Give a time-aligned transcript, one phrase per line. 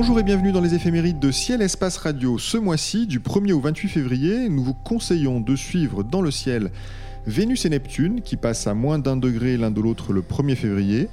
[0.00, 2.38] Bonjour et bienvenue dans les éphémérides de Ciel Espace Radio.
[2.38, 6.70] Ce mois-ci, du 1er au 28 février, nous vous conseillons de suivre dans le ciel
[7.26, 11.08] Vénus et Neptune qui passent à moins d'un degré l'un de l'autre le 1er février,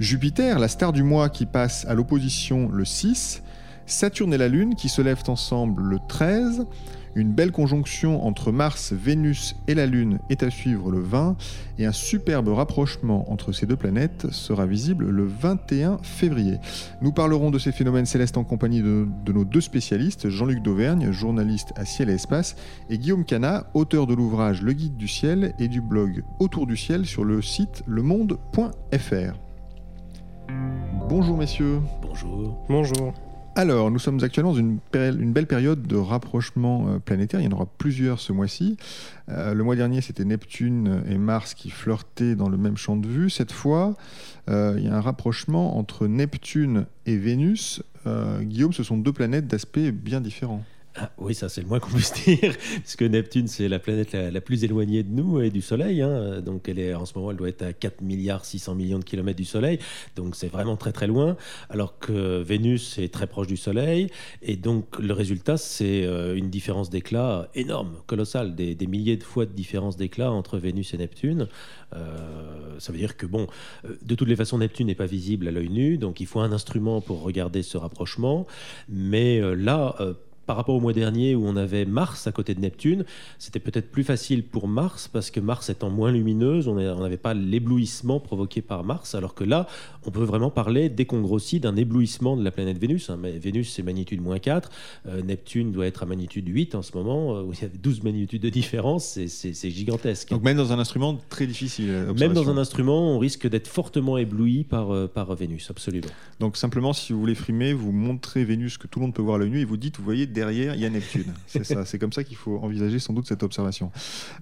[0.00, 3.42] Jupiter, la star du mois qui passe à l'opposition le 6,
[3.86, 6.66] Saturne et la Lune qui se lèvent ensemble le 13,
[7.14, 11.36] une belle conjonction entre Mars, Vénus et la Lune est à suivre le 20
[11.78, 16.58] et un superbe rapprochement entre ces deux planètes sera visible le 21 février.
[17.00, 21.12] Nous parlerons de ces phénomènes célestes en compagnie de, de nos deux spécialistes, Jean-Luc Dauvergne,
[21.12, 22.56] journaliste à Ciel et Espace,
[22.90, 26.76] et Guillaume Cana, auteur de l'ouvrage Le Guide du ciel et du blog Autour du
[26.76, 29.38] ciel sur le site lemonde.fr.
[31.08, 31.80] Bonjour messieurs.
[32.02, 32.64] Bonjour.
[32.68, 33.12] Bonjour.
[33.54, 37.38] Alors, nous sommes actuellement dans une, belle période de rapprochement euh, planétaire.
[37.40, 38.78] Il y en aura plusieurs ce mois-ci.
[39.28, 43.06] Euh, le mois dernier, c'était Neptune et Mars qui flirtaient dans le même champ de
[43.06, 43.28] vue.
[43.28, 43.94] Cette fois,
[44.48, 47.82] euh, il y a un rapprochement entre Neptune et Vénus.
[48.40, 50.64] Guillaume, ce sont deux planètes d'aspect bien différents.
[50.94, 54.40] Ah, oui, ça c'est le moins qu'on puisse dire, puisque Neptune c'est la planète la,
[54.42, 56.02] plus éloignée de nous et du Soleil.
[56.02, 56.42] Hein.
[56.42, 59.04] Donc elle est en ce moment, elle doit être à 4 milliards 600 millions de
[59.04, 59.78] kilomètres du Soleil.
[60.16, 61.36] Donc c'est vraiment très très loin.
[61.70, 64.08] Alors que Vénus est très proche du Soleil.
[64.42, 69.46] Et donc le résultat c'est euh, une différence d'éclat énorme, colossale, des, milliers de fois
[69.46, 71.48] de différence d'éclat entre Vénus et Neptune.
[71.94, 73.46] Euh, ça veut dire que bon,
[73.86, 76.40] euh, de toutes les façons, Neptune n'est pas visible à l'œil nu, donc il faut
[76.40, 78.46] un instrument pour regarder ce rapprochement.
[78.90, 79.96] Mais là,
[80.52, 83.06] par rapport au mois dernier où on avait Mars à côté de Neptune,
[83.38, 87.32] c'était peut-être plus facile pour Mars parce que Mars étant moins lumineuse, on n'avait pas
[87.32, 89.66] l'éblouissement provoqué par Mars, alors que là,
[90.04, 93.08] on peut vraiment parler, dès qu'on grossit, d'un éblouissement de la planète Vénus.
[93.08, 93.18] Hein.
[93.18, 94.70] Mais Vénus, c'est magnitude moins 4,
[95.06, 97.68] euh, Neptune doit être à magnitude 8 en ce moment, euh, où il y a
[97.68, 100.28] 12 magnitudes de différence, c'est gigantesque.
[100.28, 102.12] Donc même dans un instrument très difficile.
[102.18, 106.08] Même dans un instrument, on risque d'être fortement ébloui par, euh, par Vénus, absolument.
[106.40, 109.38] Donc simplement, si vous voulez frimer, vous montrez Vénus que tout le monde peut voir
[109.38, 111.32] l'œil nu et vous dites, vous voyez, derrière, il y a Neptune.
[111.46, 113.90] C'est comme ça qu'il faut envisager sans doute cette observation.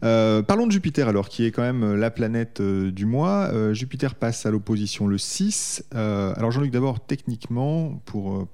[0.04, 3.50] Euh, parlons de Jupiter alors, qui est quand même la planète euh, du mois.
[3.52, 5.84] Euh, Jupiter passe à l'opposition le 6.
[5.92, 8.46] alors Jean-Luc, d'abord, techniquement, pour,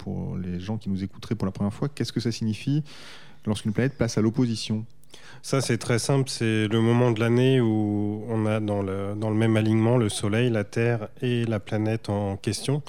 [0.43, 2.83] les gens qui nous écouteraient pour la première fois, qu'est-ce que ça signifie
[3.47, 4.85] lorsqu'une planète passe à l'opposition?
[5.43, 6.29] Ça, c'est très simple.
[6.29, 10.65] C'est le moment de l'année où on a dans le même alignement le Soleil, la
[10.65, 12.83] Terre et la planète en question.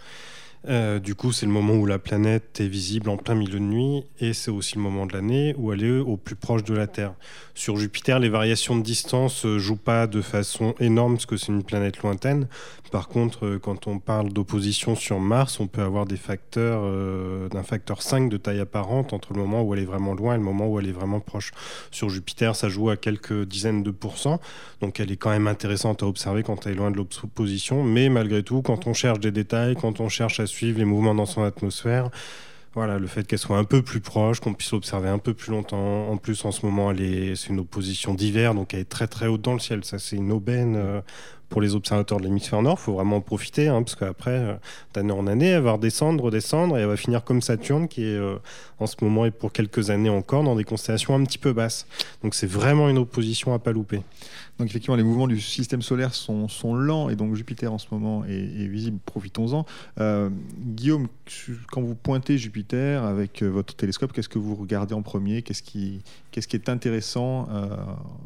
[0.69, 3.63] Euh, du coup, c'est le moment où la planète est visible en plein milieu de
[3.63, 6.73] nuit et c'est aussi le moment de l'année où elle est au plus proche de
[6.73, 7.13] la Terre.
[7.55, 11.38] Sur Jupiter, les variations de distance ne euh, jouent pas de façon énorme parce que
[11.38, 12.47] c'est une planète lointaine.
[12.91, 16.83] Par contre, euh, quand on parle d'opposition sur Mars, on peut avoir des facteurs
[17.50, 20.38] d'un facteur 5 de taille apparente entre le moment où elle est vraiment loin et
[20.38, 21.51] le moment où elle est vraiment proche.
[21.91, 24.39] Sur Jupiter, ça joue à quelques dizaines de pourcents,
[24.81, 27.83] donc elle est quand même intéressante à observer quand elle est loin de l'opposition.
[27.83, 31.16] Mais malgré tout, quand on cherche des détails, quand on cherche à suivre les mouvements
[31.16, 32.09] dans son atmosphère.
[32.73, 35.51] Voilà, le fait qu'elle soit un peu plus proche, qu'on puisse l'observer un peu plus
[35.51, 36.09] longtemps.
[36.09, 39.41] En plus, en ce moment, c'est une opposition d'hiver, donc elle est très très haute
[39.41, 39.84] dans le ciel.
[39.84, 41.01] Ça, c'est une aubaine euh,
[41.49, 42.77] pour les observateurs de l'hémisphère nord.
[42.79, 44.53] Il faut vraiment en profiter, hein, parce qu'après, euh,
[44.93, 48.17] d'année en année, elle va redescendre, redescendre, et elle va finir comme Saturne, qui est
[48.17, 48.37] euh,
[48.79, 51.87] en ce moment et pour quelques années encore dans des constellations un petit peu basses.
[52.23, 54.01] Donc c'est vraiment une opposition à pas louper.
[54.59, 58.25] Donc effectivement, les mouvements du système solaire sont, lents et donc Jupiter en ce moment
[58.25, 58.97] est, visible.
[59.05, 59.65] Profitons-en.
[59.99, 60.29] Euh,
[60.59, 61.07] Guillaume,
[61.71, 65.43] quand vous pointez Jupiter avec votre télescope, qu'est-ce que vous regardez en premier?
[65.43, 67.67] Qu'est-ce qui, qu'est-ce qui est intéressant euh,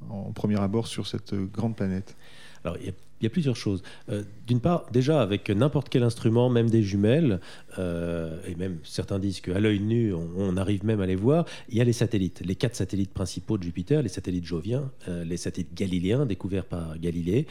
[0.10, 2.16] en premier abord sur cette grande planète?
[2.64, 3.84] Alors, il y a il y a plusieurs choses.
[4.10, 7.40] Euh, d'une part, déjà, avec n'importe quel instrument, même des jumelles,
[7.78, 11.78] euh, et même certains disent qu'à l'œil nu, on, arrive même à les voir, il
[11.78, 15.38] y a les satellites, les quatre satellites principaux de Jupiter, les satellites joviens, euh, les
[15.38, 17.46] satellites galiléens découverts par Galilée.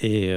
[0.00, 0.30] Et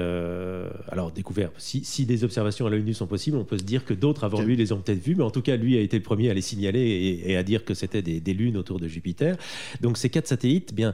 [0.89, 3.94] alors, découverts, si, des observations à l'œil nu sont possibles, on peut se dire que
[3.94, 6.03] d'autres avant lui les ont peut-être vus, mais en tout cas, lui a été le
[6.03, 9.38] premier à les signaler et, à dire que c'était des, lunes autour de Jupiter.
[9.81, 10.94] Donc, ces quatre satellites, bien,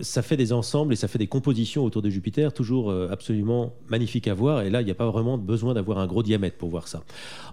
[0.00, 3.33] ça fait des ensembles et ça fait des compositions autour de Jupiter toujours absolument
[3.88, 4.62] magnifique à voir.
[4.62, 7.02] Et là, il n'y a pas vraiment besoin d'avoir un gros diamètre pour voir ça.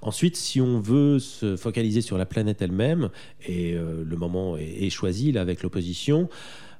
[0.01, 3.09] Ensuite, si on veut se focaliser sur la planète elle-même,
[3.47, 6.29] et euh, le moment est, choisi là avec l'opposition,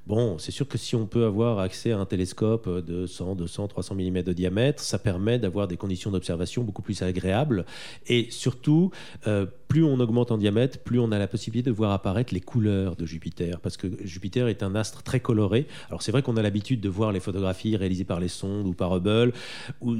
[0.06, 3.68] Bon, c'est sûr que si on peut avoir accès à un télescope de 100, 200,
[3.68, 7.64] 300 mm de diamètre, ça permet d'avoir des conditions d'observation beaucoup plus agréables.
[8.08, 8.90] Et surtout,
[9.28, 12.40] euh, plus on augmente en diamètre, plus on a la possibilité de voir apparaître les
[12.40, 13.60] couleurs de Jupiter.
[13.60, 15.66] Parce que Jupiter est un astre très coloré.
[15.88, 18.74] Alors c'est vrai qu'on a l'habitude de voir les photographies réalisées par les sondes ou
[18.74, 19.32] par Hubble,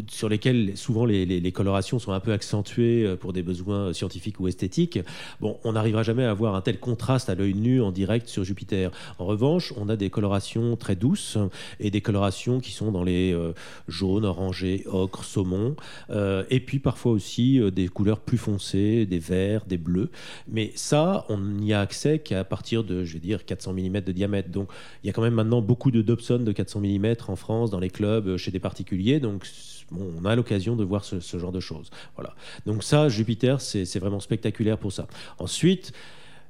[0.08, 4.40] sur lesquelles souvent les, les colorations sont un peu accentuées euh, pour des besoins scientifiques
[4.40, 4.98] ou esthétiques.
[5.40, 8.44] Bon, on n'arrivera jamais à avoir un tel contraste à l'œil nu en direct sur
[8.44, 8.90] Jupiter.
[9.18, 11.38] En revanche, on a des colorations très douces
[11.80, 13.52] et des colorations qui sont dans les euh,
[13.88, 15.76] jaunes, orangés, ocre, saumon,
[16.10, 20.10] euh, et puis parfois aussi euh, des couleurs plus foncées, des verts, des bleus.
[20.48, 24.12] Mais ça, on n'y a accès qu'à partir de, je vais dire, 400 mm de
[24.12, 24.50] diamètre.
[24.50, 24.68] Donc
[25.02, 27.80] il y a quand même maintenant beaucoup de Dobson de 400 mm en France, dans
[27.80, 29.20] les clubs, chez des particuliers.
[29.20, 29.46] Donc
[29.90, 31.90] on a l'occasion de voir ce, genre de choses.
[32.16, 32.34] Voilà.
[32.66, 35.06] Donc ça, Jupiter, c'est vraiment spectaculaire pour ça.
[35.38, 35.92] Ensuite,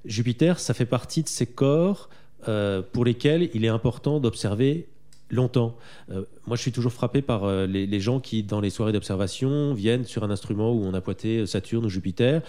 [0.04, 2.08] Jupiter, ça fait partie de ces corps
[2.48, 4.88] euh, pour lesquels il est important d'observer
[5.30, 5.76] longtemps.
[6.10, 9.72] Euh, moi, je suis toujours frappé par euh, les, gens qui, dans les soirées d'observation,
[9.74, 12.42] viennent sur un instrument où on a pointé Saturne ou Jupiter,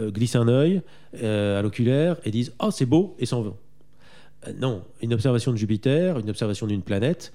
[0.00, 0.82] glissent un œil
[1.22, 3.56] à l'oculaire et disent Oh, c'est beau et s'en vont.
[4.58, 7.32] non, une observation de Jupiter, une observation d'une planète,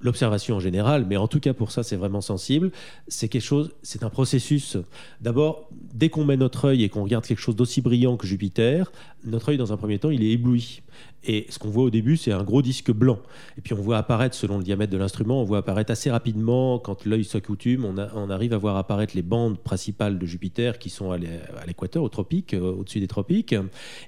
[0.00, 2.70] l'observation en général, mais en tout cas pour ça c'est vraiment sensible,
[3.08, 4.76] c'est quelque chose, c'est un processus.
[5.20, 8.92] D'abord, dès qu'on met notre œil et qu'on regarde quelque chose d'aussi brillant que Jupiter,
[9.24, 10.82] notre œil dans un premier temps il est ébloui.
[11.24, 13.18] Et ce qu'on voit au début c'est un gros disque blanc.
[13.58, 16.78] Et puis on voit apparaître, selon le diamètre de l'instrument, on voit apparaître assez rapidement,
[16.78, 20.90] quand l'œil s'accoutume, on, on, arrive à voir apparaître les bandes principales de Jupiter qui
[20.90, 21.18] sont à
[21.66, 23.54] l'équateur, au tropique, euh, au-dessus des tropiques.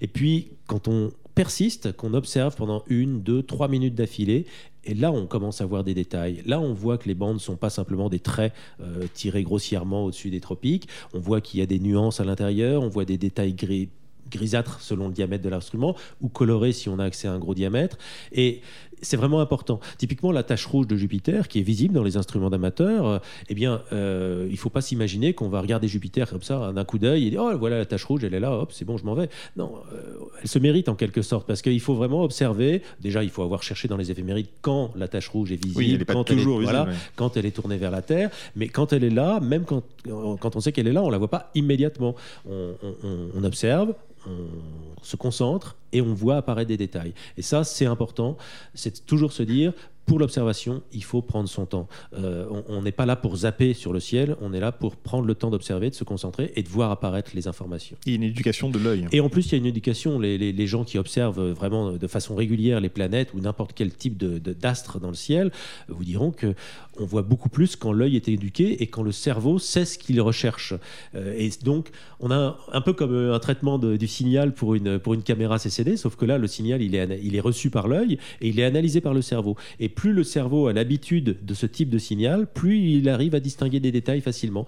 [0.01, 4.47] Et puis quand on persiste, qu'on observe pendant une, deux, trois minutes d'affilée.
[4.87, 6.43] Et là, on commence à voir des détails.
[6.47, 10.05] Là, on voit que les bandes ne sont pas simplement des traits euh, tirés grossièrement
[10.05, 10.89] au-dessus des tropiques.
[11.15, 12.83] On voit qu'il y a des nuances à l'intérieur.
[12.83, 13.89] On voit des détails gris
[14.31, 17.55] grisâtres selon le diamètre de l'instrument ou colorés si on a accès à un gros
[17.55, 17.99] diamètre.
[18.33, 18.63] Et
[19.03, 19.81] c'est vraiment important.
[19.99, 23.19] Typiquement, la tache rouge de Jupiter, qui est visible dans les instruments d'amateurs, euh,
[23.49, 26.85] eh bien, euh, il ne faut pas s'imaginer qu'on va regarder Jupiter comme ça, d'un
[26.85, 28.97] coup d'œil, et dire Oh, voilà la tache rouge, elle est là, hop, c'est bon,
[28.97, 29.29] je m'en vais.
[29.57, 32.83] Non, euh, elle se mérite en quelque sorte, parce qu'il faut vraiment observer.
[33.01, 35.97] Déjà, il faut avoir cherché dans les éphémérides quand la tache rouge est visible, oui,
[35.99, 38.93] elle quand, elle est, visible, voilà, quand elle est tournée vers la Terre, mais quand
[38.93, 41.31] elle est là, même quand, quand on sait qu'elle est là, on ne la voit
[41.31, 42.15] pas immédiatement.
[42.49, 43.95] on, on, on observe,
[44.27, 47.15] on se concentre et on voit apparaître des détails.
[47.37, 48.37] Et ça, c'est important.
[48.75, 49.73] C'est toujours se dire,
[50.07, 51.89] pour l'observation, il faut prendre son temps.
[52.15, 55.25] Euh, on n'est pas là pour zapper sur le ciel, on est là pour prendre
[55.25, 57.97] le temps d'observer, de se concentrer et de voir apparaître les informations.
[58.05, 59.07] Il y a une éducation de l'œil.
[59.13, 60.19] Et en plus, il y a une éducation.
[60.19, 64.17] Les, les, gens qui observent vraiment de façon régulière les planètes ou n'importe quel type
[64.19, 65.53] d'astre de, dans le ciel
[65.89, 66.55] vous diront que
[66.99, 70.21] on voit beaucoup plus quand l'œil est éduqué et quand le cerveau sait ce qu'il
[70.21, 70.75] recherche.
[71.15, 75.15] Euh, et donc, on a un, peu comme un traitement du signal pour une, pour
[75.15, 78.19] une caméra CCD, sauf que là, le signal, il est, il est reçu par l'œil
[78.41, 79.57] et il est analysé par le cerveau.
[79.81, 83.41] Et plus le cerveau a l'habitude de ce type de signal, plus il arrive à
[83.41, 84.67] distinguer des détails facilement.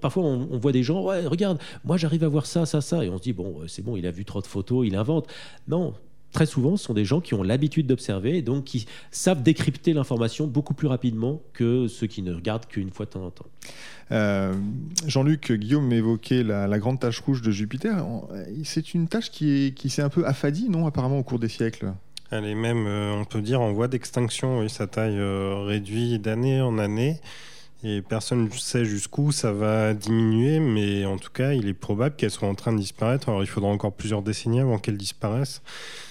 [0.00, 3.08] parfois, on, voit des gens, ouais, regarde, moi j'arrive à voir ça, ça, ça, et
[3.08, 5.26] on se dit, bon, c'est bon, il a vu trop de photos, il invente.
[5.68, 5.94] Non,
[6.32, 9.92] très souvent, ce sont des gens qui ont l'habitude d'observer et donc qui savent décrypter
[9.92, 13.46] l'information beaucoup plus rapidement que ceux qui ne regardent qu'une fois de temps en temps.
[14.10, 14.54] Euh,
[15.06, 18.04] Jean-Luc, Guillaume évoquait la, la, grande tache rouge de Jupiter.
[18.64, 21.92] C'est une tache qui, qui s'est un peu affadie, non, apparemment, au cours des siècles?
[22.30, 24.60] Elle est même, euh, on peut dire, en voie d'extinction.
[24.60, 27.20] Oui, sa taille euh, réduit d'année en année.
[27.84, 32.16] Et personne ne sait jusqu'où ça va diminuer, mais en tout cas, il est probable
[32.16, 33.28] qu'elle soit en train de disparaître.
[33.28, 35.62] Alors, il faudra encore plusieurs décennies avant qu'elle disparaisse.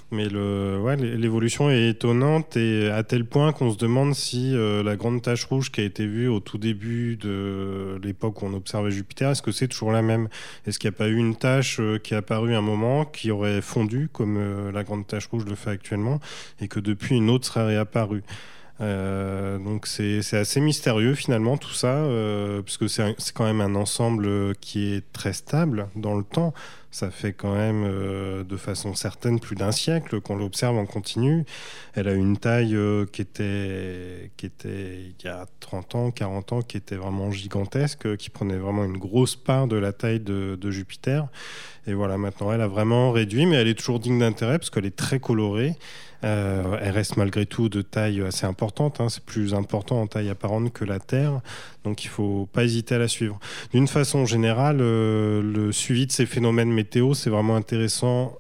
[0.10, 4.82] Mais le, ouais, l'évolution est étonnante et à tel point qu'on se demande si euh,
[4.82, 8.54] la grande tache rouge qui a été vue au tout début de l'époque où on
[8.54, 10.30] observait Jupiter, est-ce que c'est toujours la même?
[10.66, 13.04] Est-ce qu'il n'y a pas eu une tache euh, qui est apparue à un moment
[13.04, 16.22] qui aurait fondu comme euh, la grande tache rouge le fait actuellement
[16.62, 18.24] et que depuis une autre serait réapparue
[18.80, 24.94] donc c'est assez mystérieux finalement tout ça, euh, puisque c'est quand même un ensemble qui
[24.94, 26.54] est très stable dans le temps.
[26.90, 31.46] Ça fait quand même euh, de façon certaine plus d'un siècle qu'on l'observe en continu.
[31.94, 36.54] Elle a une taille euh, qui, était, qui était il y a 30 ans, 40
[36.54, 40.58] ans, qui était vraiment gigantesque, qui prenait vraiment une grosse part de la taille de,
[40.60, 41.28] de Jupiter.
[41.88, 44.86] Et voilà, maintenant elle a vraiment réduit, mais elle est toujours digne d'intérêt parce qu'elle
[44.86, 45.76] est très colorée.
[46.24, 49.00] Euh, elle reste malgré tout de taille assez importante.
[49.02, 49.10] Hein.
[49.10, 51.42] C'est plus important en taille apparente que la Terre.
[51.84, 53.40] Donc il ne faut pas hésiter à la suivre.
[53.74, 58.38] D'une façon générale, euh, le suivi de ces phénomènes météo, c'est vraiment intéressant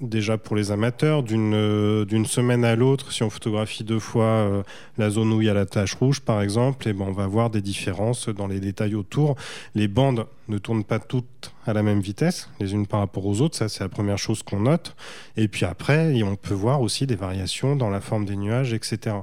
[0.00, 4.64] déjà pour les amateurs, d'une euh, semaine à l'autre, si on photographie deux fois
[4.96, 7.12] la zone où il y a la tache rouge, par exemple, et eh ben on
[7.12, 9.36] va voir des différences dans les détails autour.
[9.74, 13.40] Les bandes ne tournent pas toutes à la même vitesse, les unes par rapport aux
[13.40, 13.56] autres.
[13.56, 14.94] Ça, c'est la première chose qu'on note.
[15.36, 19.16] Et puis après, on peut voir aussi des variations dans la forme des nuages, etc.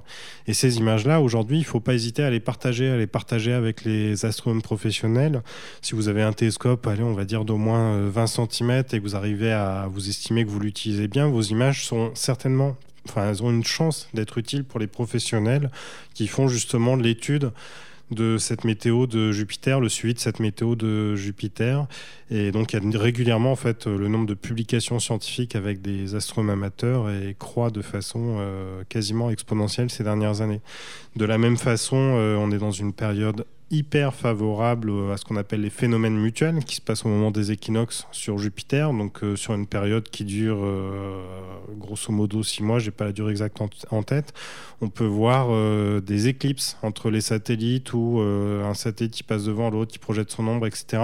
[0.48, 3.54] Et ces images-là, aujourd'hui, il ne faut pas hésiter à les partager, à les partager
[3.54, 5.44] avec les astronomes professionnels.
[5.82, 8.84] Si vous avez un télescope, allez, on va dire d'au moins 20 euh, cm et
[8.84, 12.76] que vous arrivez à vous estimer que vous l'utilisez bien, vos images sont certainement
[13.10, 15.72] enfin, elles ont une chance d'être utiles pour les professionnels
[16.14, 17.52] qui font justement l'étude
[18.12, 21.88] de cette météo de Jupiter, le suivi de cette météo de Jupiter.
[22.30, 26.16] Et donc, il y a régulièrement, en fait, le nombre de publications scientifiques avec des
[26.16, 30.62] astronomes amateurs et croît de façon euh, quasiment exponentielle ces dernières années.
[31.16, 35.36] De la même façon, euh, on est dans une période hyper favorable à ce qu'on
[35.36, 39.36] appelle les phénomènes mutuels qui se passent au moment des équinoxes sur Jupiter, donc euh,
[39.36, 41.22] sur une période qui dure euh,
[41.78, 43.58] grosso modo six mois, j'ai pas la durée exacte
[43.90, 44.34] en, tête.
[44.80, 49.70] On peut voir euh, des éclipses entre les satellites où un satellite qui passe devant
[49.70, 51.04] l'autre, qui projette son ombre, etc.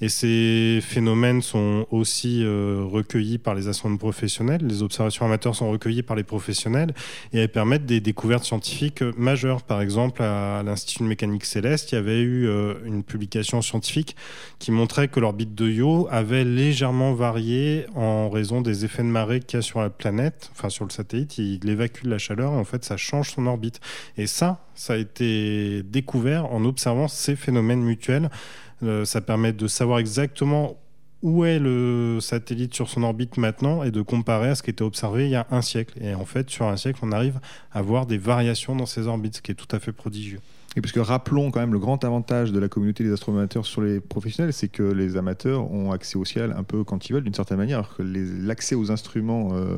[0.00, 4.60] Et ces phénomènes sont aussi recueillis par les astronomes professionnels.
[4.62, 6.94] Les observations amateurs sont recueillies par les professionnels
[7.32, 9.62] et elles permettent des découvertes scientifiques majeures.
[9.62, 14.16] Par exemple, à l'Institut de mécanique céleste, il y avait eu euh, une publication scientifique
[14.58, 19.40] qui montrait que l'orbite de Io avait légèrement varié en raison des effets de marée
[19.40, 21.38] qu'il y a sur la planète, enfin sur le satellite.
[21.38, 23.80] Il évacue la chaleur et en fait ça change son orbite.
[24.16, 28.30] Et ça, ça a été découvert en observant ces phénomènes mutuels.
[28.82, 30.78] Euh, ça permet de savoir exactement
[31.22, 34.82] où est le satellite sur son orbite maintenant et de comparer à ce qui était
[34.82, 35.98] observé il y a un siècle.
[36.00, 37.40] Et en fait, sur un siècle, on arrive
[37.72, 40.40] à voir des variations dans ces orbites, ce qui est tout à fait prodigieux.
[40.78, 43.82] Et parce que rappelons quand même le grand avantage de la communauté des astronomes sur
[43.82, 47.24] les professionnels, c'est que les amateurs ont accès au ciel un peu quand ils veulent,
[47.24, 49.76] d'une certaine manière, alors que l'accès aux instruments euh,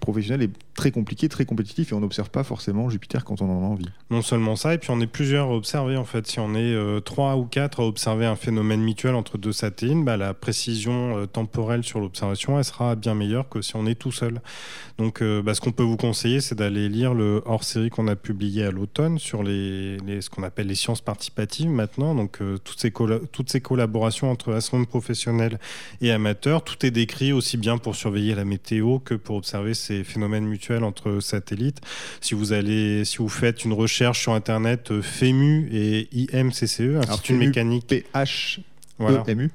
[0.00, 3.62] professionnels est très compliqué, très compétitif, et on n'observe pas forcément Jupiter quand on en
[3.62, 3.90] a envie.
[4.08, 6.26] Non seulement ça, et puis on est plusieurs à observer en fait.
[6.26, 10.02] Si on est euh, trois ou quatre à observer un phénomène mutuel entre deux satellites,
[10.06, 14.12] bah, la précision euh, temporelle sur l'observation, sera bien meilleure que si on est tout
[14.12, 14.40] seul.
[14.96, 18.64] Donc bah, ce qu'on peut vous conseiller, c'est d'aller lire le hors-série qu'on a publié
[18.64, 22.14] à l'automne sur les, les qu'on appelle les sciences participatives maintenant.
[22.14, 22.92] Donc, euh, toutes, ces
[23.32, 25.58] toutes ces collaborations entre astronomes professionnels
[26.00, 30.04] et amateurs, tout est décrit aussi bien pour surveiller la météo que pour observer ces
[30.04, 31.80] phénomènes mutuels entre satellites.
[32.20, 37.32] Si vous allez, si vous faites une recherche sur Internet, euh, FEMU et IMCCE, Institut
[37.34, 37.86] de mécanique.
[37.86, 38.60] PH.
[38.98, 39.24] Voilà.
[39.26, 39.50] E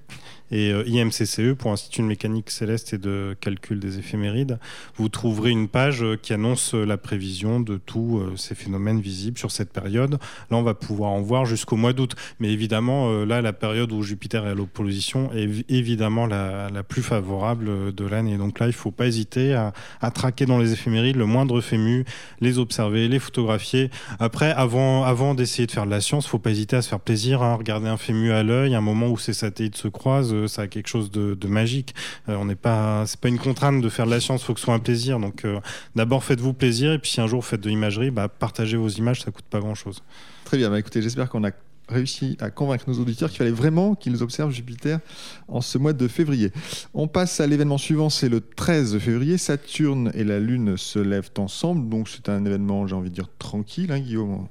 [0.51, 4.59] et euh, IMCCE pour Institut de mécanique céleste et de calcul des éphémérides,
[4.95, 9.37] vous trouverez une page euh, qui annonce euh, la prévision de tous ces phénomènes visibles
[9.37, 10.11] sur cette période.
[10.51, 12.15] Là, on va pouvoir en voir jusqu'au mois d'août.
[12.39, 17.93] Mais évidemment, là, la période où Jupiter est à l'opposition est évidemment la, plus favorable
[17.93, 18.37] de l'année.
[18.37, 19.73] Donc là, il ne faut pas hésiter à,
[20.11, 22.05] traquer dans les éphémérides le moindre fému,
[22.41, 23.89] les observer, les photographier.
[24.19, 26.89] Après, avant, d'essayer de faire de la science, il ne faut pas hésiter à se
[26.89, 30.34] faire plaisir, à regarder un fému à l'œil, un moment où ces satellites se croisent
[30.47, 31.93] ça a quelque chose de, magique.
[32.29, 34.53] Euh, on n'est pas, c'est pas une contrainte de faire de la science, il faut
[34.53, 35.19] que ce soit un plaisir.
[35.19, 35.59] Donc euh,
[35.95, 38.89] d'abord faites-vous plaisir et puis si un jour vous faites de l'imagerie, bah, partagez vos
[38.89, 40.03] images, ça coûte pas grand-chose.
[40.43, 41.51] Très bien, bah, écoutez, j'espère qu'on a
[41.87, 44.99] réussi à convaincre nos auditeurs qu'il fallait vraiment qu'ils observent Jupiter
[45.47, 46.51] en ce mois de février.
[46.93, 49.37] On passe à l'événement suivant, c'est le 13 février.
[49.37, 53.29] Saturne et la Lune se lèvent ensemble, donc c'est un événement, j'ai envie de dire,
[53.37, 54.47] tranquille, hein, Guillaume?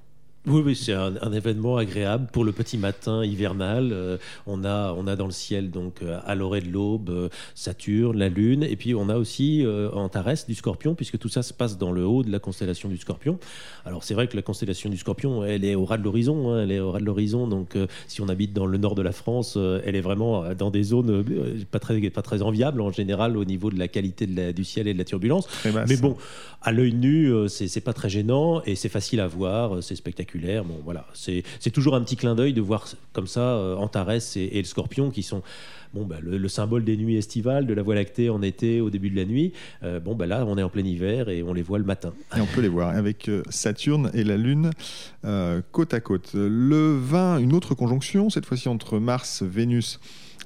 [0.46, 3.90] Oui, oui, c'est un, événement agréable pour le petit matin hivernal.
[3.92, 7.28] Euh, on, a, on a dans le ciel, donc, euh, à l'orée de l'aube, euh,
[7.54, 11.54] Saturne, la Lune, et puis on a aussi Antares du Scorpion, puisque tout ça se
[11.54, 13.38] passe dans le haut de la constellation du Scorpion.
[13.86, 16.52] Alors, c'est vrai que la constellation du Scorpion, elle est au ras de l'horizon.
[16.52, 19.02] Hein, elle est au ras de l'horizon, donc si on habite dans le nord de
[19.02, 21.24] la France, elle est vraiment dans des zones
[21.70, 24.64] pas très, pas très enviables en général au niveau de la qualité de la, du
[24.64, 25.48] ciel et de la turbulence.
[25.88, 26.16] Mais bon,
[26.60, 30.33] à l'œil nu, c'est pas très gênant et c'est facile à voir, c'est spectaculaire.
[30.34, 34.58] Bon, voilà, c'est toujours un petit clin d'œil de voir comme ça euh, Antares et,
[34.58, 35.42] le Scorpion qui sont
[35.94, 39.16] bah, le, symbole des nuits estivales, de la Voie lactée en été au début de
[39.16, 39.52] la nuit.
[39.84, 42.12] Euh, bon, bah, là, on est en plein hiver et on les voit le matin.
[42.36, 44.70] Et on peut les voir avec euh, Saturne et la Lune
[45.70, 46.32] côte à côte.
[46.34, 50.00] Le 20, une autre conjonction, cette fois-ci entre Mars, Vénus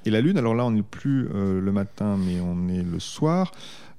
[0.05, 0.37] et la Lune.
[0.37, 3.51] Alors là, on n'est plus le matin, mais on est le soir.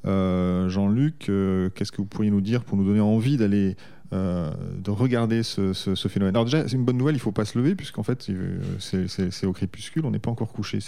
[0.05, 1.31] Jean-Luc,
[1.75, 3.77] qu'est-ce que vous pourriez nous dire pour nous donner envie d'aller
[4.13, 5.73] euh, de regarder ce,
[6.09, 6.35] phénomène.
[6.35, 8.31] Alors déjà, c'est une bonne nouvelle, il ne faut pas se lever, puisqu'en fait,
[8.79, 10.79] c'est au crépuscule, on n'est pas encore couché.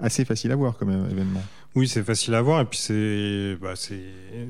[0.00, 1.42] Assez facile à voir comme événement.
[1.76, 3.74] Oui, c'est facile à voir et puis c'est, bah,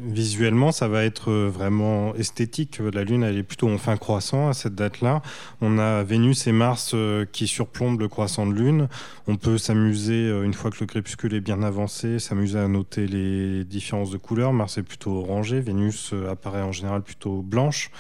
[0.07, 2.79] visuellement ça va être vraiment esthétique.
[2.95, 5.21] La Lune elle est plutôt en fin croissant à cette date-là.
[5.61, 8.89] On a Vénus et Mars euh, qui surplombent le croissant de Lune.
[9.27, 13.07] On peut s'amuser euh, une fois que le crépuscule est bien avancé, s'amuser à noter
[13.07, 14.55] les différences de couleurs.
[14.55, 17.91] Mars est plutôt orangé, Vénus euh, apparaît en général plutôt blanche.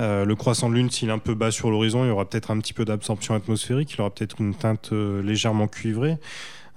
[0.00, 2.50] le croissant de Lune, s'il est un peu bas sur l'horizon, il y aura peut-être
[2.50, 3.94] un petit peu d'absorption atmosphérique.
[3.94, 6.18] Il aura peut-être une teinte légèrement cuivrée.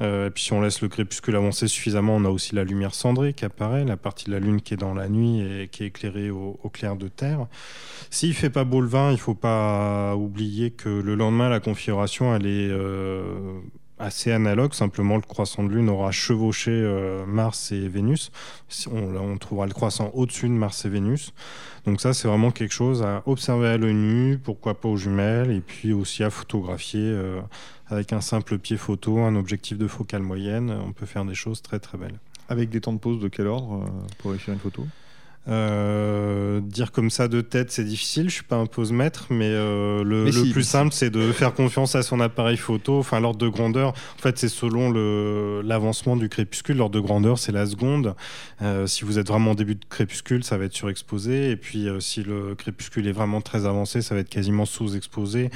[0.01, 2.93] Euh, et puis si on laisse le crépuscule avancer suffisamment, on a aussi la lumière
[2.93, 5.83] cendrée qui apparaît, la partie de la Lune qui est dans la nuit et qui
[5.83, 7.47] est éclairée au, clair de terre.
[8.09, 12.35] S'il fait pas beau le vin, il faut pas oublier que le lendemain, la configuration,
[12.35, 13.59] elle est euh,
[13.99, 14.73] assez analogue.
[14.73, 18.31] Simplement, le croissant de Lune aura chevauché euh, Mars et Vénus.
[18.91, 21.33] On, on trouvera le croissant au-dessus de Mars et Vénus.
[21.85, 25.51] Donc ça, c'est vraiment quelque chose à observer à l'œil nu, pourquoi pas aux jumelles,
[25.51, 27.17] et puis aussi à photographier
[27.89, 31.61] avec un simple pied photo, un objectif de focale moyenne, on peut faire des choses
[31.61, 32.19] très très belles.
[32.49, 33.87] Avec des temps de pause de quel ordre euh,
[34.17, 34.85] pour réussir une photo?
[35.49, 38.29] Euh, dire comme ça de tête, c'est difficile.
[38.29, 41.95] Je suis pas un pose maître, mais euh, le, plus simple, c'est de faire confiance
[41.95, 42.99] à son appareil photo.
[42.99, 44.91] Enfin, l'ordre de grandeur, en fait, c'est selon
[45.61, 46.77] l'avancement du crépuscule.
[46.77, 48.15] L'ordre de grandeur, c'est la seconde.
[48.61, 51.51] Euh, si vous êtes vraiment au début de crépuscule, ça va être surexposé.
[51.51, 55.49] Et puis, si le crépuscule est vraiment très avancé, ça va être quasiment sous-exposé.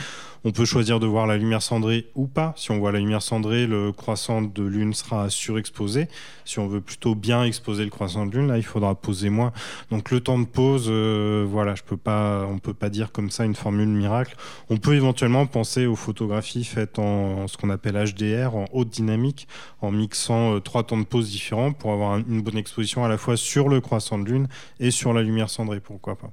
[0.44, 2.54] On peut choisir de voir la lumière cendrée ou pas.
[2.58, 6.08] Si on voit la lumière cendrée, le croissant de lune sera surexposé.
[6.46, 9.52] Si on veut plutôt bien exposer le croissant de lune, là, il faudra poser moins.
[9.90, 13.30] Donc le temps de pause, euh, voilà, je peux pas, on peut pas dire comme
[13.30, 14.36] ça une formule miracle.
[14.70, 19.48] On peut éventuellement penser aux photographies faites en, ce qu'on appelle HDR, en haute dynamique,
[19.82, 23.18] en mixant euh, trois temps de pause différents pour avoir une bonne exposition à la
[23.18, 24.48] fois sur le croissant de lune
[24.80, 26.32] et sur la lumière cendrée, pourquoi pas.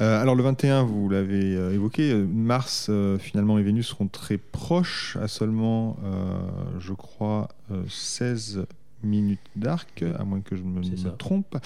[0.00, 5.16] Euh, alors le 21, vous l'avez euh, évoqué, Mars finalement et Vénus seront très proches,
[5.20, 5.96] à seulement,
[6.78, 7.48] je crois,
[7.88, 8.66] 16
[9.04, 10.82] minutes d'arc, à moins que je me,
[11.16, 11.56] trompe.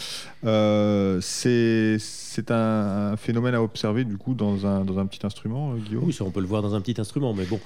[1.20, 6.04] c'est un, phénomène à observer du coup dans un, dans un petit instrument, Guillaume?
[6.04, 7.60] Oui, ça, on peut le voir dans un petit instrument, mais bon,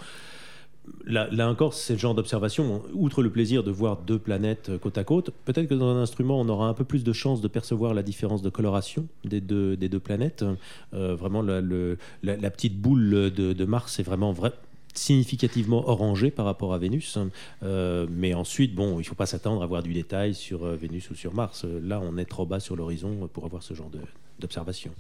[1.07, 2.83] Là, encore, c'est le genre d'observation.
[2.95, 6.01] Outre le plaisir de voir deux planètes euh, côte à côte, peut-être que dans un
[6.03, 9.41] instrument, on aura un peu plus de chances de percevoir la différence de coloration des
[9.41, 10.45] deux, des deux planètes.
[10.95, 14.53] Euh, vraiment, la, petite boule de, Mars est vraiment vrai,
[14.93, 17.19] significativement orangée par rapport à Vénus.
[17.63, 21.11] Euh, mais ensuite, bon, il ne faut pas s'attendre à voir du détail sur Vénus
[21.11, 21.65] ou sur Mars.
[21.65, 23.91] Là, on est trop bas sur l'horizon pour avoir ce genre
[24.39, 24.93] d'observation.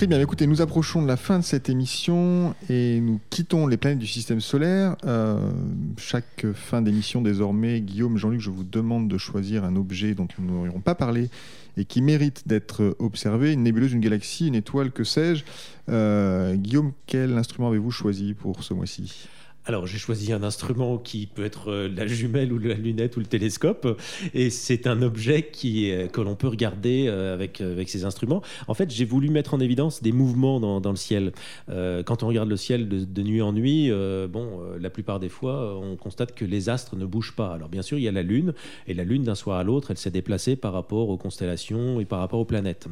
[0.00, 3.76] Très bien, écoutez, nous approchons de la fin de cette émission et nous quittons les
[3.76, 4.96] planètes du système solaire.
[5.04, 5.52] Euh,
[5.98, 10.54] chaque fin d'émission désormais, Guillaume, Jean-Luc, je vous demande de choisir un objet dont nous
[10.54, 11.28] n'aurions pas parlé
[11.76, 15.44] et qui mérite d'être observé, une nébuleuse, une galaxie, une étoile, que sais-je.
[15.90, 19.28] Euh, Guillaume, quel instrument avez-vous choisi pour ce mois-ci?
[19.66, 23.20] Alors j'ai choisi un instrument qui peut être euh, la jumelle ou la lunette ou
[23.20, 24.00] le télescope,
[24.32, 28.42] et c'est un objet qui, que l'on peut regarder euh, avec, ces instruments.
[28.68, 31.32] En fait, j'ai voulu mettre en évidence des mouvements dans, le ciel.
[31.68, 33.90] Euh, quand on regarde le ciel de, nuit en nuit,
[34.28, 37.52] bon, la plupart des fois, on constate que les astres ne bougent pas.
[37.52, 38.54] Alors bien sûr, il y a la Lune,
[38.86, 42.04] et la Lune d'un soir à l'autre, elle s'est déplacée par rapport aux constellations et
[42.04, 42.88] par rapport aux planètes.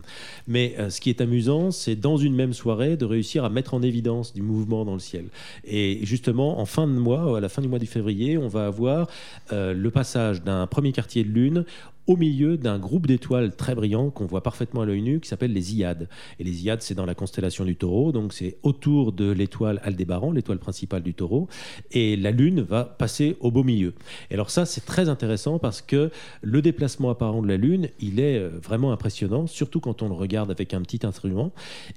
[0.46, 3.82] Mais ce qui est amusant, c'est dans une même soirée de réussir à mettre en
[3.82, 5.26] évidence du mouvement dans le ciel.
[5.64, 8.66] Et justement, en fin de mois, à la fin du mois de février, on va
[8.66, 9.06] avoir
[9.52, 11.64] euh, le passage d'un premier quartier de lune
[12.08, 15.52] au milieu d'un groupe d'étoiles très brillants qu'on voit parfaitement à l'œil nu qui s'appelle
[15.52, 16.08] les Iades.
[16.40, 20.32] Et les Iades, c'est dans la constellation du taureau, donc c'est autour de l'étoile Aldébaran,
[20.32, 21.48] l'étoile principale du taureau,
[21.92, 23.94] et la Lune va passer au beau milieu.
[24.30, 26.10] Et alors ça, c'est très intéressant parce que
[26.42, 30.14] le déplacement apparent de la Lune, il est euh, vraiment impressionnant, surtout quand on le
[30.14, 31.52] regarde avec un petit instrument.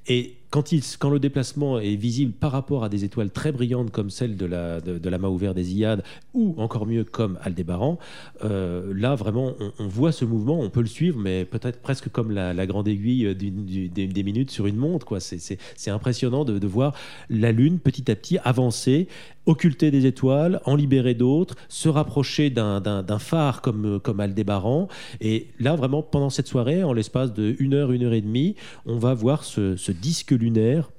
[0.07, 4.35] Et quand, le déplacement est visible par rapport à des étoiles très brillantes comme celle
[4.35, 7.97] de la, de, la ouverte des Iades, ou encore mieux comme Aldébaran,
[8.43, 12.31] euh, là vraiment on, voit ce mouvement, on peut le suivre, mais peut-être presque comme
[12.31, 15.19] la, grande aiguille des, minutes sur une montre.
[15.19, 16.93] C'est impressionnant de, voir
[17.29, 19.07] la Lune petit à petit avancer
[19.45, 24.87] occulter des étoiles, en libérer d'autres, se rapprocher d'un phare comme, comme Aldébaran.
[25.19, 28.55] Et là, vraiment, pendant cette soirée, en l'espace de une heure, une heure et demie,
[28.85, 30.91] on va voir ce, ce disque lunaire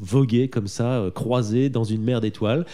[0.00, 2.64] voguer comme ça, euh, croisé dans une mer d'étoiles.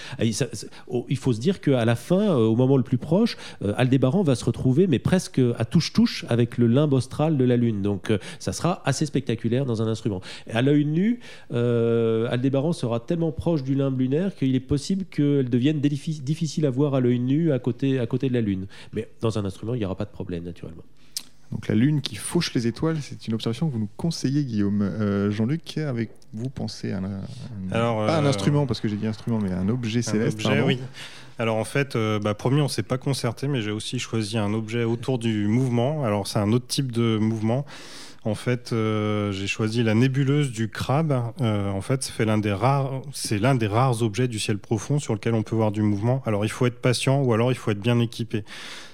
[0.89, 3.73] Oh, il faut se dire qu'à la fin, euh, au moment le plus proche, euh,
[3.77, 7.83] Aldébaran va se retrouver, mais presque à touche-touche avec le limbe austral de la Lune.
[7.83, 10.21] Donc ça sera assez spectaculaire dans un instrument.
[10.47, 15.49] Et à l'œil nu, Aldébaran sera tellement proche du limbe lunaire qu'il est possible qu'elle
[15.49, 18.67] devienne difficile à voir à l'œil nu à côté, à côté de la Lune.
[18.93, 20.85] Mais dans un instrument, il n'y aura pas de problème, naturellement.
[21.53, 24.83] Donc la Lune qui fauche les étoiles, c'est une observation que vous nous conseillez, Guillaume.
[24.83, 27.21] Euh, Jean-Luc, avec vous pensez à un,
[27.73, 30.45] Alors, pas un euh, instrument parce que j'ai dit instrument, mais un objet Un céleste.
[30.45, 30.79] objet, oui.
[31.39, 34.37] Alors en fait, euh, bah, premier, on ne s'est pas concerté, mais j'ai aussi choisi
[34.37, 36.05] un objet autour du mouvement.
[36.05, 37.65] Alors c'est un autre type de mouvement.
[38.25, 41.33] En fait, euh, j'ai choisi la nébuleuse du crabe.
[41.41, 45.55] Euh, en fait, c'est l'un des rares objets du ciel profond sur lequel on peut
[45.55, 46.23] voir du mouvement.
[46.27, 48.45] Alors, il faut être patient ou alors il faut être bien équipé.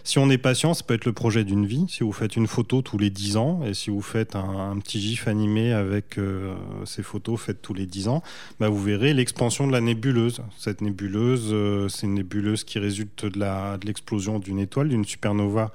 [0.06, 1.87] Si on est patient, ça peut être le projet d'une vie.
[1.88, 5.00] Si vous faites une photo tous les 10 ans et si vous faites un, petit
[5.00, 8.22] gif animé avec euh, ces photos faites tous les 10 ans,
[8.60, 10.42] bah, vous verrez l'expansion de la nébuleuse.
[10.58, 11.54] Cette nébuleuse,
[11.90, 15.72] c'est une nébuleuse qui résulte de l'explosion d'une étoile, d'une supernova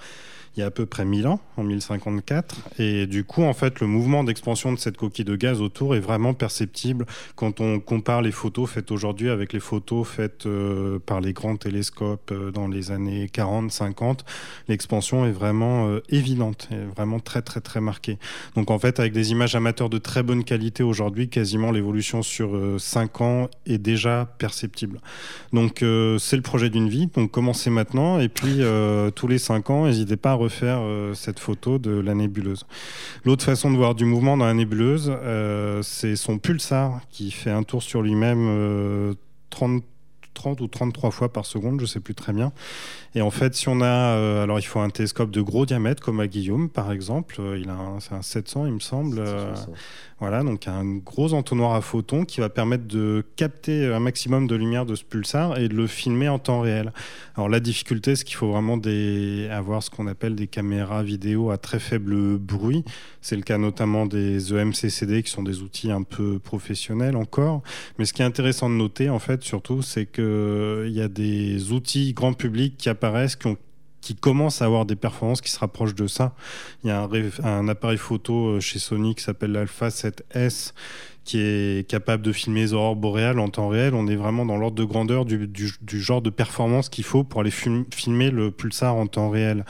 [0.55, 2.57] il y a à peu près 1000 ans, en 1054.
[2.79, 5.99] Et du coup, en fait, le mouvement d'expansion de cette coquille de gaz autour est
[5.99, 11.21] vraiment perceptible quand on compare les photos faites aujourd'hui avec les photos faites euh, par
[11.21, 14.19] les grands télescopes euh, dans les années 40-50.
[14.67, 18.17] L'expansion est vraiment euh, évidente, vraiment très très très marquée.
[18.55, 22.49] Donc en fait, avec des images amateurs de très bonne qualité aujourd'hui, quasiment l'évolution sur
[22.77, 24.99] 5 ans est déjà perceptible.
[25.53, 29.37] Donc euh, c'est le projet d'une vie, donc commencez maintenant et puis euh, tous les
[29.37, 32.65] 5 ans, n'hésitez pas à refaire euh, cette photo de la nébuleuse.
[33.25, 37.51] L'autre façon de voir du mouvement dans la nébuleuse, euh, c'est son pulsar qui fait
[37.51, 39.13] un tour sur lui-même euh,
[39.49, 39.83] 30
[40.35, 42.53] 30 ou 33 fois par seconde, je sais plus très bien.
[43.13, 46.21] Et en fait, si on a, alors il faut un télescope de gros diamètre comme
[46.21, 49.21] à Guillaume par exemple, il a un, c'est un 700 il me semble.
[50.19, 54.55] Voilà, donc un gros entonnoir à photons qui va permettre de capter un maximum de
[54.55, 56.91] lumière de ce pulsar et de le filmer en temps réel.
[57.35, 58.77] Alors la difficulté, c'est qu'il faut vraiment
[59.51, 62.83] avoir ce qu'on appelle des caméras vidéo à très faible bruit.
[63.21, 67.61] C'est le cas notamment des EMCCD qui sont des outils un peu professionnels encore.
[67.97, 71.71] Mais ce qui est intéressant de noter, en fait, surtout, c'est qu'il y a des
[71.71, 73.57] outils grand public qui apparaissent, qui ont
[74.09, 76.33] qui commencent à avoir des performances qui se rapprochent de ça.
[76.83, 77.09] Il y a un,
[77.43, 80.73] un appareil photo euh, chez Sony qui s'appelle l'Alpha 7S
[81.23, 83.93] qui est capable de filmer les aurores boréales en temps réel.
[83.93, 87.51] On est vraiment dans l'ordre de grandeur du, genre de performance qu'il faut pour aller
[87.51, 89.65] film- filmer le pulsar en temps réel.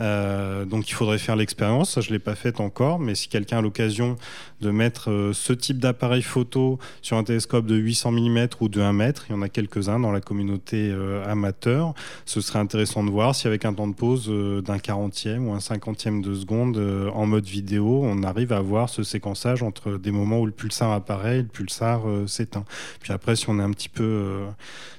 [0.00, 1.92] Euh, donc il faudrait faire l'expérience.
[1.92, 4.16] Ça, je ne l'ai pas faite encore, mais si quelqu'un a l'occasion
[4.60, 8.80] de mettre euh, ce type d'appareil photo sur un télescope de 800 mm ou de
[8.80, 13.04] 1 mètre, il y en a quelques-uns dans la communauté euh, amateur, ce serait intéressant
[13.04, 14.30] de voir si avec un temps de pause
[14.64, 16.78] d'un quarantième ou un cinquantième de seconde
[17.14, 20.90] en mode vidéo, on arrive à voir ce séquençage entre des moments où le pulsar
[21.00, 22.64] apparaît et le pulsar euh, s'éteint.
[23.00, 24.46] Puis après, si on est un petit peu, euh,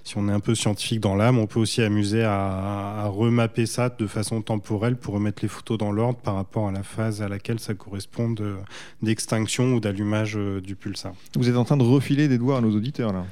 [0.03, 3.89] si on est un peu scientifique dans l'âme, on peut aussi amuser à, remapper ça
[3.89, 7.27] de façon temporelle pour remettre les photos dans l'ordre par rapport à la phase à
[7.27, 8.57] laquelle ça correspond de-
[9.01, 11.13] d'extinction ou d'allumage euh, du pulsar.
[11.35, 13.25] Vous êtes en train de refiler des doigts à nos auditeurs là.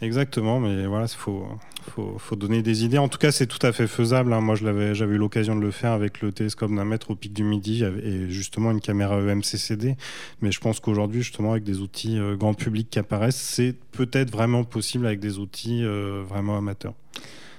[0.00, 2.98] Exactement, mais voilà, il faut, donner des idées.
[2.98, 4.32] En tout cas, c'est tout à fait faisable.
[4.32, 4.40] hein.
[4.40, 7.42] Moi, j'avais eu l'occasion de le faire avec le télescope d'un mètre au pic du
[7.42, 9.96] Midi et justement une caméra EMCCD.
[10.40, 14.30] Mais je pense qu'aujourd'hui, justement, avec des outils euh, grand public qui apparaissent, c'est peut-être
[14.30, 16.94] vraiment possible avec des outils euh, vraiment amateurs.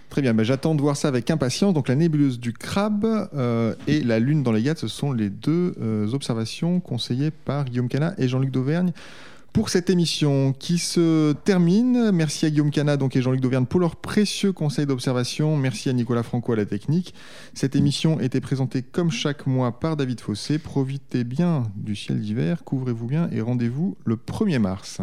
[0.09, 1.73] Très bien, ben, j'attends de voir ça avec impatience.
[1.73, 5.29] Donc la nébuleuse du crabe euh, et la lune dans les Yachts, ce sont les
[5.29, 5.75] deux
[6.13, 8.93] observations conseillées par Guillaume Cana et Jean-Luc Dauvergne.
[9.53, 13.79] Pour cette émission qui se termine, merci à Guillaume Cana donc, et Jean-Luc Dauvergne pour
[13.79, 15.57] leurs précieux conseils d'observation.
[15.57, 17.13] Merci à Nicolas Franco à la technique.
[17.53, 20.59] Cette émission était présentée comme chaque mois par David Fossé.
[20.59, 25.01] Profitez bien du ciel d'hiver, couvrez-vous bien et rendez-vous le 1er mars.